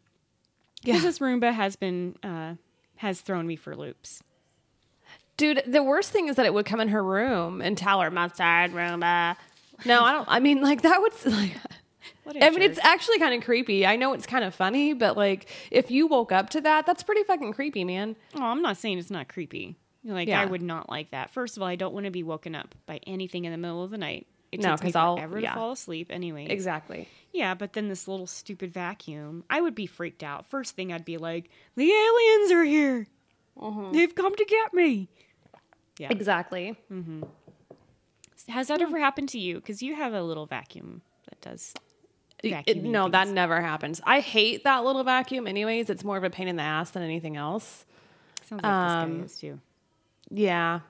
[0.85, 2.55] Because this Roomba has been, uh,
[2.97, 4.23] has thrown me for loops.
[5.37, 8.11] Dude, the worst thing is that it would come in her room and tell her
[8.11, 9.37] mustard Roomba.
[9.87, 10.29] No, I don't.
[10.29, 11.13] I mean, like that would.
[11.25, 11.57] Like,
[12.27, 12.63] I mean, jerk.
[12.63, 13.85] it's actually kind of creepy.
[13.87, 17.03] I know it's kind of funny, but like, if you woke up to that, that's
[17.03, 18.17] pretty fucking creepy, man.
[18.35, 19.77] Oh, I'm not saying it's not creepy.
[20.05, 20.41] Like Yeah.
[20.41, 21.31] I would not like that.
[21.31, 23.83] First of all, I don't want to be woken up by anything in the middle
[23.85, 24.27] of the night.
[24.51, 25.55] It No, because I'll- forever yeah.
[25.55, 26.47] fall asleep anyway.
[26.49, 27.07] Exactly.
[27.33, 30.47] Yeah, but then this little stupid vacuum, I would be freaked out.
[30.47, 33.07] First thing I'd be like, the aliens are here.
[33.59, 33.93] Mm-hmm.
[33.93, 35.09] They've come to get me.
[35.99, 36.09] Yeah.
[36.11, 36.77] Exactly.
[38.49, 39.57] Has that ever happened to you?
[39.57, 41.75] Because you have a little vacuum that does.
[42.43, 44.01] It- no, that never happens.
[44.05, 45.91] I hate that little vacuum anyways.
[45.91, 47.85] It's more of a pain in the ass than anything else.
[48.49, 49.61] sounds like um, this guy is too.
[50.31, 50.81] Yeah.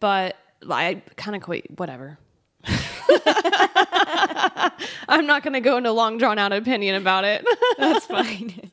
[0.00, 0.36] But
[0.68, 1.78] I kind of quit.
[1.78, 2.18] whatever.
[5.08, 7.44] I'm not going to go into long drawn out opinion about it.
[7.78, 8.69] That's fine.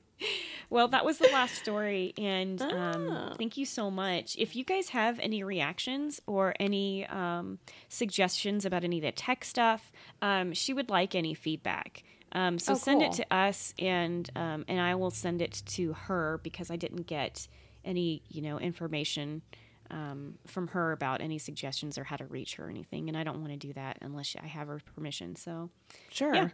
[0.69, 3.35] Well, that was the last story, and um, Ah.
[3.37, 4.35] thank you so much.
[4.37, 9.45] If you guys have any reactions or any um, suggestions about any of the tech
[9.45, 12.03] stuff, um, she would like any feedback.
[12.33, 15.93] Um, so Oh, send it to us, and um, and I will send it to
[15.93, 17.47] her because I didn't get
[17.85, 19.41] any you know information
[19.89, 23.23] um, from her about any suggestions or how to reach her or anything, and I
[23.23, 25.37] don't want to do that unless I have her permission.
[25.37, 25.69] So
[26.11, 26.35] sure.
[26.35, 26.49] Yeah.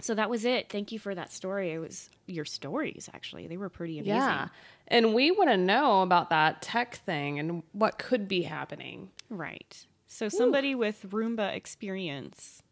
[0.00, 0.68] So that was it.
[0.70, 1.72] Thank you for that story.
[1.72, 3.46] It was your stories actually.
[3.46, 4.16] They were pretty amazing.
[4.16, 4.48] Yeah.
[4.88, 9.10] And we want to know about that tech thing and what could be happening.
[9.28, 9.86] Right.
[10.06, 12.62] So somebody with Roomba experience,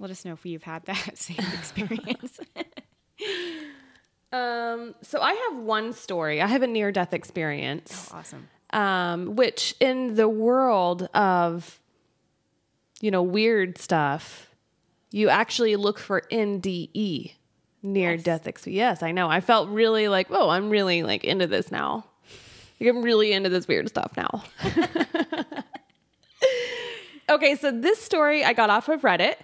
[0.00, 2.40] let us know if you've had that same experience.
[4.32, 6.40] Um, so I have one story.
[6.40, 8.10] I have a near death experience.
[8.12, 8.48] Oh, awesome.
[8.72, 11.80] um, which in the world of
[13.00, 14.49] you know weird stuff
[15.10, 17.34] you actually look for nde
[17.82, 19.28] near death experience yes i know.
[19.28, 22.04] I felt really like oh i'm really like into this now.
[22.78, 24.44] Like, i'm really into this weird stuff now.
[27.28, 29.36] Okay so this story i got off of reddit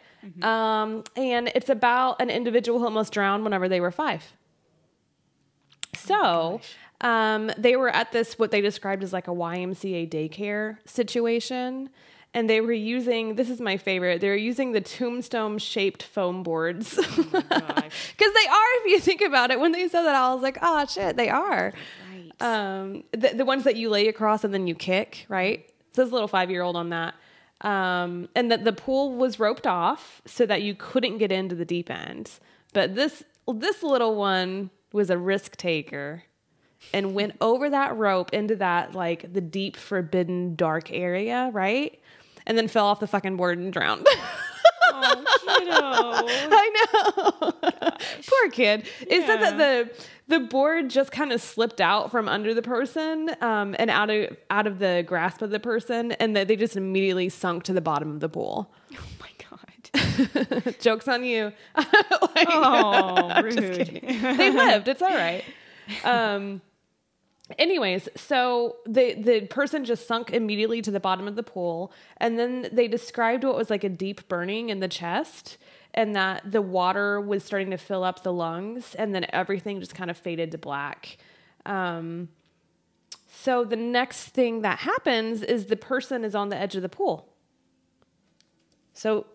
[0.42, 4.24] um, and it's about an individual who almost drowned whenever they were five.
[5.94, 6.60] So
[7.00, 11.90] um, they were at this, what they described as like a YMCA daycare situation.
[12.36, 16.42] And they were using, this is my favorite, they were using the tombstone shaped foam
[16.42, 16.94] boards.
[16.94, 19.58] Because they are, if you think about it.
[19.58, 21.72] When they said that, I was like, oh shit, they are.
[22.12, 22.42] Right.
[22.42, 25.60] Um, the, the ones that you lay across and then you kick, right?
[25.60, 27.14] It says little five year old on that.
[27.62, 31.64] Um, and that the pool was roped off so that you couldn't get into the
[31.64, 32.32] deep end.
[32.74, 36.24] But this this little one was a risk taker
[36.92, 41.98] and went over that rope into that like the deep forbidden dark area, right?
[42.46, 44.06] And then fell off the fucking board and drowned.
[44.92, 45.72] oh, kiddo.
[46.54, 47.52] I know.
[48.26, 48.86] Poor kid.
[49.00, 49.90] It said that the
[50.28, 54.36] the board just kind of slipped out from under the person um, and out of
[54.50, 57.80] out of the grasp of the person, and that they just immediately sunk to the
[57.80, 58.72] bottom of the pool.
[58.96, 59.28] Oh my
[60.62, 60.76] god.
[60.80, 61.52] Jokes on you.
[61.76, 64.00] Like, Oh, rude.
[64.02, 64.88] They lived.
[64.88, 65.44] It's all right.
[66.04, 66.60] Um.
[67.58, 72.36] Anyways, so the the person just sunk immediately to the bottom of the pool, and
[72.38, 75.56] then they described what was like a deep burning in the chest,
[75.94, 79.94] and that the water was starting to fill up the lungs, and then everything just
[79.94, 81.18] kind of faded to black.
[81.64, 82.30] Um,
[83.28, 86.88] so the next thing that happens is the person is on the edge of the
[86.88, 87.28] pool.
[88.92, 89.26] So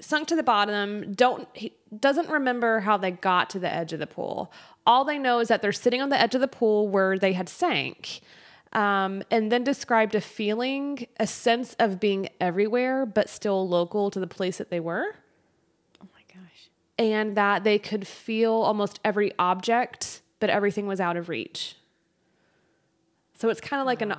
[0.00, 4.00] sunk to the bottom don't he doesn't remember how they got to the edge of
[4.00, 4.52] the pool
[4.86, 7.32] all they know is that they're sitting on the edge of the pool where they
[7.32, 8.20] had sank
[8.72, 14.18] um, and then described a feeling a sense of being everywhere but still local to
[14.20, 15.16] the place that they were
[16.02, 16.68] Oh my gosh.
[16.98, 21.76] and that they could feel almost every object but everything was out of reach
[23.38, 24.14] so it's kind of like an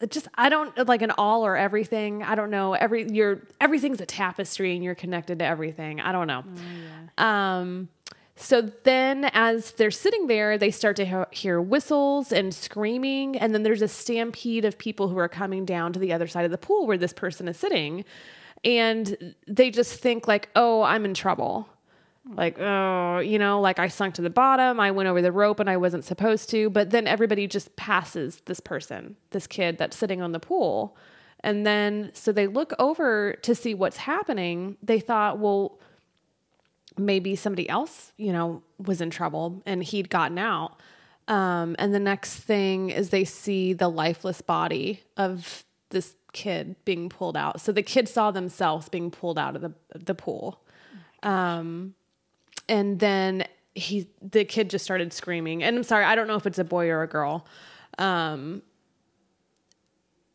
[0.00, 2.22] it just I don't like an all or everything.
[2.22, 2.74] I don't know.
[2.74, 6.00] Every you're everything's a tapestry and you're connected to everything.
[6.00, 6.44] I don't know.
[7.18, 7.88] Oh Um
[8.38, 13.62] so then as they're sitting there, they start to hear whistles and screaming and then
[13.64, 16.58] there's a stampede of people who are coming down to the other side of the
[16.58, 18.04] pool where this person is sitting
[18.64, 21.68] and they just think like, "Oh, I'm in trouble."
[22.34, 25.60] like oh you know like i sunk to the bottom i went over the rope
[25.60, 29.96] and i wasn't supposed to but then everybody just passes this person this kid that's
[29.96, 30.96] sitting on the pool
[31.40, 35.78] and then so they look over to see what's happening they thought well
[36.98, 40.80] maybe somebody else you know was in trouble and he'd gotten out.
[41.28, 47.08] Um, and the next thing is they see the lifeless body of this kid being
[47.08, 47.60] pulled out.
[47.60, 50.62] So the kid saw themselves being pulled out of the, the pool.
[51.22, 51.94] Um,
[52.68, 55.62] and then he the kid just started screaming.
[55.62, 57.46] And i'm sorry i don't know if it's a boy or a girl.
[57.98, 58.62] Um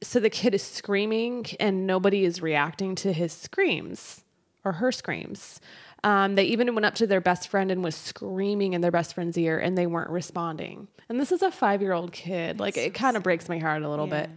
[0.01, 4.23] so the kid is screaming and nobody is reacting to his screams
[4.65, 5.61] or her screams
[6.03, 9.13] um, they even went up to their best friend and was screaming in their best
[9.13, 12.75] friend's ear and they weren't responding and this is a five year old kid like
[12.77, 14.21] it kind of breaks my heart a little Yeah.
[14.27, 14.29] bit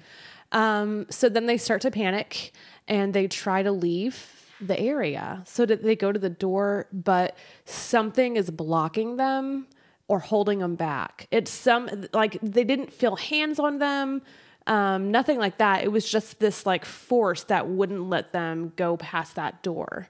[0.53, 2.53] Um, so then they start to panic
[2.87, 5.43] and they try to leave the area.
[5.45, 9.67] So that they go to the door, but something is blocking them
[10.09, 11.27] or holding them back.
[11.33, 14.23] It's some like they didn't feel hands on them,
[14.69, 15.83] um, nothing like that.
[15.83, 20.09] It was just this like force that wouldn't let them go past that door.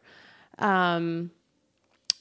[0.59, 1.31] Um,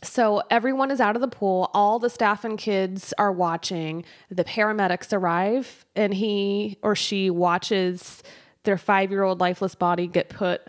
[0.04, 1.70] so everyone is out of the pool.
[1.74, 4.06] All the staff and kids are watching.
[4.30, 8.22] The paramedics arrive, and he or she watches
[8.64, 10.62] their five year old lifeless body get put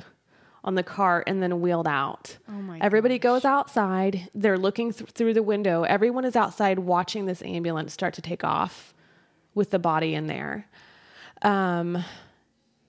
[0.64, 2.36] on the cart and then wheeled out.
[2.48, 4.28] Oh my Everybody goes outside.
[4.34, 5.84] They're looking th- through the window.
[5.84, 8.92] Everyone is outside watching this ambulance start to take off
[9.54, 10.66] with the body in there.
[11.42, 12.04] Um,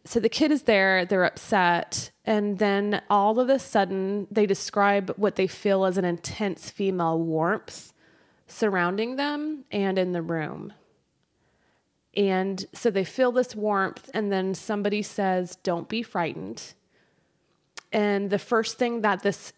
[0.07, 5.13] so the kid is there, they're upset, and then all of a sudden they describe
[5.17, 7.93] what they feel as an intense female warmth
[8.47, 10.71] surrounding them and in the room.
[12.15, 16.73] And so they feel this warmth, and then somebody says, Don't be frightened.
[17.91, 19.53] And the first thing that this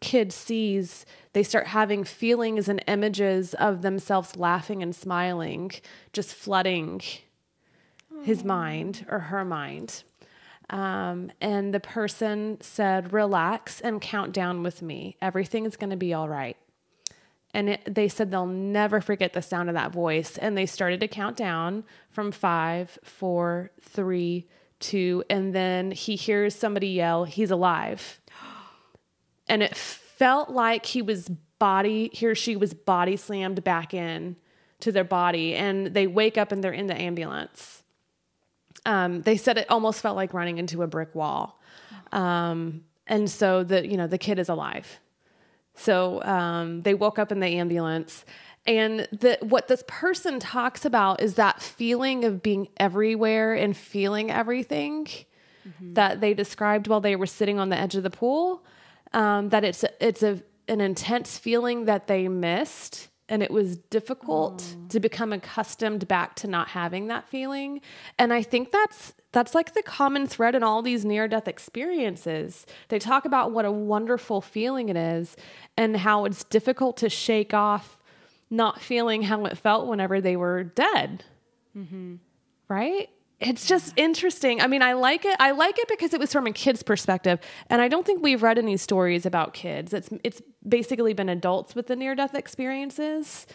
[0.00, 5.70] kid sees, they start having feelings and images of themselves laughing and smiling,
[6.12, 7.00] just flooding
[8.22, 10.02] his mind or her mind.
[10.70, 15.16] Um, and the person said, Relax and count down with me.
[15.20, 16.56] Everything is going to be all right.
[17.52, 20.38] And it, they said they'll never forget the sound of that voice.
[20.38, 24.46] And they started to count down from five, four, three,
[24.78, 25.24] two.
[25.28, 28.20] And then he hears somebody yell, He's alive.
[29.48, 31.28] And it felt like he was
[31.58, 34.36] body, he or she was body slammed back in
[34.78, 35.56] to their body.
[35.56, 37.79] And they wake up and they're in the ambulance
[38.86, 41.60] um, they said it almost felt like running into a brick wall.
[42.12, 45.00] Um, and so the you know the kid is alive.
[45.74, 48.24] So um, they woke up in the ambulance,
[48.66, 54.30] and the what this person talks about is that feeling of being everywhere and feeling
[54.30, 55.08] everything
[55.80, 58.64] that they described while they were sitting on the edge of the pool.
[59.12, 64.58] Um, that it's it's a an intense feeling that they missed and it was difficult
[64.58, 64.88] mm.
[64.90, 67.80] to become accustomed back to not having that feeling.
[68.18, 72.66] And i think that's that's like the common thread in all these near death experiences.
[72.88, 75.36] They talk about what a wonderful feeling it is
[75.76, 77.96] and how it's difficult to shake off
[78.50, 81.24] not feeling how it felt whenever they were dead.
[81.76, 82.16] Mm-hmm.
[82.68, 83.08] Right
[83.40, 84.60] it's just interesting.
[84.60, 87.40] I mean i like it i like it because it was from a kid's perspective
[87.70, 89.94] and i don't think we've read any stories about kids.
[89.94, 93.46] It's it's basically been adults with the near death experiences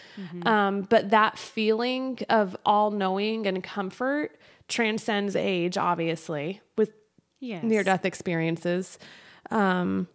[0.45, 6.91] um, but that feeling of all knowing and comfort transcends age obviously with
[7.39, 7.63] Yes.
[7.63, 8.97] near death experiences.
[9.51, 10.07] Um,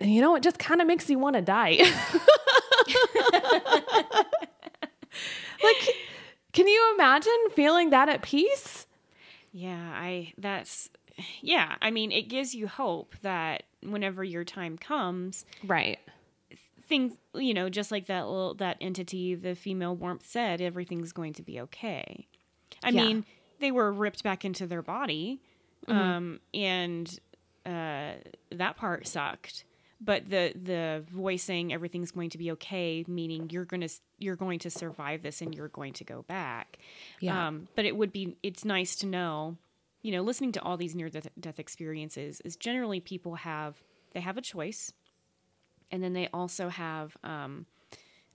[0.00, 1.78] and you know it just kind of makes you want to die.
[5.62, 5.91] Like
[6.52, 8.86] can you imagine feeling that at peace
[9.52, 10.90] Yeah, I that's
[11.40, 15.98] yeah, I mean it gives you hope that whenever your time comes, right
[16.88, 21.32] things you know, just like that little that entity, the female warmth said, everything's going
[21.34, 22.26] to be okay.
[22.82, 23.02] I Yeah.
[23.04, 23.24] mean,
[23.60, 25.40] they were ripped back into their body,
[25.88, 27.18] um, and
[27.64, 28.14] uh,
[28.50, 29.64] that part sucked.
[30.04, 33.88] But the the voicing everything's going to be okay, meaning you're gonna
[34.18, 36.78] you're going to survive this and you're going to go back.
[37.20, 37.46] Yeah.
[37.48, 39.56] Um, but it would be it's nice to know,
[40.02, 43.80] you know, listening to all these near death, death experiences is generally people have
[44.12, 44.92] they have a choice,
[45.92, 47.66] and then they also have um,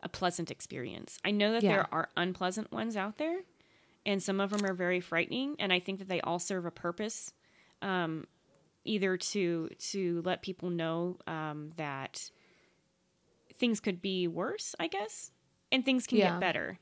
[0.01, 1.17] a pleasant experience.
[1.25, 1.71] I know that Yeah.
[1.73, 3.41] there are unpleasant ones out there,
[4.05, 5.55] and some of them are very frightening.
[5.59, 7.33] And I think that they all serve a purpose,
[7.81, 8.25] um,
[8.87, 12.31] either to to let people know um, that
[13.53, 15.31] things could be worse, I guess,
[15.71, 16.31] and things can Yeah.
[16.31, 16.79] get better.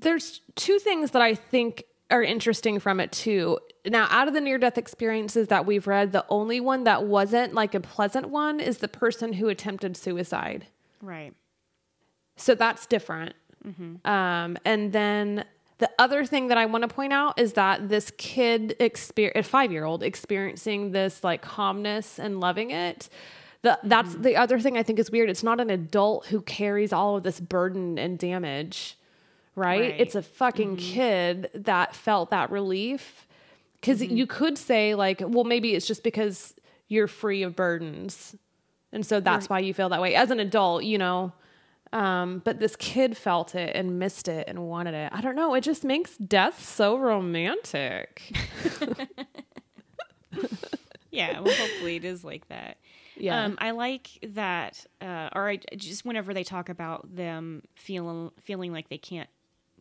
[0.00, 3.58] there's two things that I think are interesting from it too.
[3.84, 7.52] Now, out of the near death experiences that we've read, the only one that wasn't
[7.52, 10.66] like a pleasant one is the person who attempted suicide.
[11.02, 11.34] Right.
[12.36, 13.34] So that's different.
[14.04, 15.44] Um, and then
[15.78, 19.42] the other thing that I want to point out is that this kid, exper- a
[19.42, 23.08] five year old, experiencing this like calmness and loving it.
[23.62, 24.22] The, That's mm-hmm.
[24.22, 25.30] the other thing I think is weird.
[25.30, 28.96] It's not an adult who carries all of this burden and damage,
[29.54, 29.80] right?
[29.80, 30.00] Right.
[30.00, 30.94] It's a fucking mm-hmm.
[30.94, 33.26] kid that felt that relief.
[33.80, 34.16] Because mm-hmm.
[34.16, 36.54] you could say, like, well, maybe it's just because
[36.88, 38.34] you're free of burdens.
[38.92, 40.14] And so that's why you feel that way.
[40.14, 41.32] As an adult, you know,
[41.92, 45.10] um, but this kid felt it and missed it and wanted it.
[45.12, 45.54] I don't know.
[45.54, 48.32] It just makes death so romantic.
[51.10, 51.40] Yeah.
[51.40, 52.76] Well, hopefully it is like that.
[53.16, 53.42] Yeah.
[53.44, 58.72] Um, I like that, uh, or I just whenever they talk about them feeling feeling
[58.72, 59.28] like they can't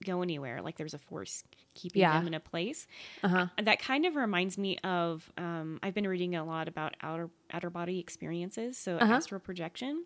[0.05, 0.61] go anywhere.
[0.61, 1.43] Like there's a force
[1.75, 2.17] keeping Yeah.
[2.17, 2.87] them in a place.
[3.23, 3.47] Uh-huh.
[3.61, 7.69] That kind of reminds me of um, I've been reading a lot about outer outer
[7.69, 9.13] body experiences, so Uh-huh.
[9.13, 10.05] astral projection.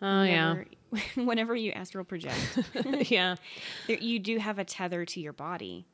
[0.00, 0.50] Oh yeah.
[0.90, 2.58] Whenever, whenever you astral project,
[3.10, 3.36] yeah.
[3.86, 5.86] there, you do have a tether to your body.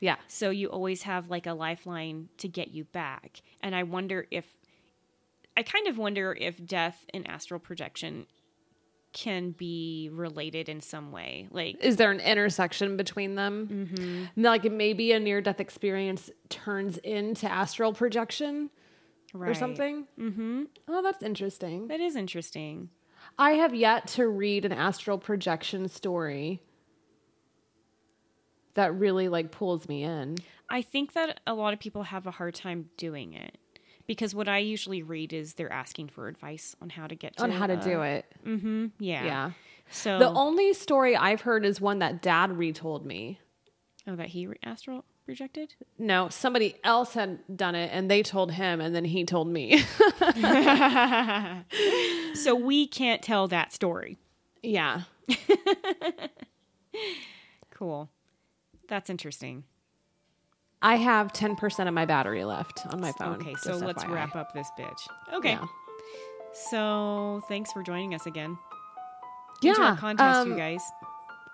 [0.00, 0.16] Yeah.
[0.28, 3.42] So you always have like a lifeline to get you back.
[3.60, 4.46] And I wonder if
[5.56, 8.26] I kind of wonder if death and astral projection
[9.12, 11.48] can be related in some way.
[11.50, 13.88] Like Is there an intersection between them?
[13.90, 14.42] Mm-hmm.
[14.42, 18.70] Like maybe a near death experience turns into astral projection
[19.34, 20.06] or something?
[20.18, 20.62] Mm-hmm.
[20.88, 21.88] Oh, that's interesting.
[21.88, 22.90] That is interesting.
[23.38, 26.60] I have yet to read an astral projection story
[28.74, 30.36] that really like pulls me in.
[30.68, 33.58] I think that a lot of people have a hard time doing it
[34.06, 37.42] because what I usually read is they're asking for advice on how to get to
[37.44, 38.26] on how to do it.
[38.46, 38.86] Mm-hmm.
[38.98, 39.24] Yeah.
[39.24, 39.50] Yeah.
[39.90, 43.40] So The only story I've heard is one that dad retold me.
[44.06, 45.74] oh, that he re- astral projected.
[45.98, 49.82] No, somebody else had done it and they told him and then he told me.
[52.34, 54.18] So we can't tell that story.
[54.62, 55.02] yeah.
[57.70, 58.10] Cool.
[58.88, 59.64] That's interesting.
[60.82, 63.36] I have 10% of my battery left on my phone.
[63.36, 64.14] Okay, so let's FYI.
[64.14, 65.00] wrap up this bitch.
[65.32, 65.52] Okay.
[65.52, 65.64] Yeah.
[66.52, 68.58] So thanks for joining us again.
[69.62, 69.70] Yeah.
[69.70, 70.82] Enter our contest, you um, guys.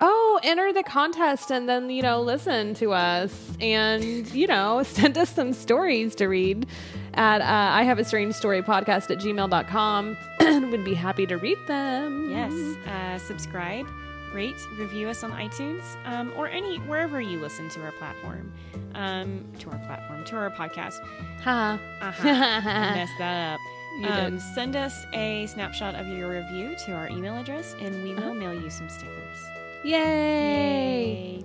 [0.01, 5.17] Oh, enter the contest and then, you know, listen to us and, you know, send
[5.17, 6.67] us some stories to read
[7.15, 7.45] at uh,
[7.75, 12.29] I have a strange story podcast at gmail.com and we'd be happy to read them.
[12.31, 12.53] Yes.
[12.87, 13.87] Uh, subscribe,
[14.35, 18.53] rate, review us on iTunes, um, or any wherever you listen to our platform,
[18.95, 20.99] um, to our platform, to our podcast.
[21.41, 21.81] Ha.
[22.03, 22.23] Uh-huh.
[22.25, 23.61] Messed that up.
[23.99, 24.43] You Um, did.
[24.55, 28.35] send us a snapshot of your review to our email address, and we will Uh-huh.
[28.35, 29.39] mail you some stickers.
[29.87, 31.39] Yay.
[31.39, 31.45] Yay!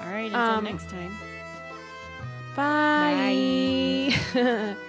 [0.00, 0.26] All right.
[0.26, 1.12] Until Um, next time.
[2.54, 4.76] Bye.